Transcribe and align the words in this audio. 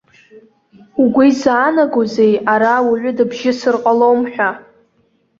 Угәы 1.01 1.23
изаанагозеи 1.31 2.33
ара 2.53 2.69
ауаҩы 2.77 3.11
дыбжьысыр 3.17 3.75
ҟалом 3.83 4.19
ҳәа? 4.31 4.49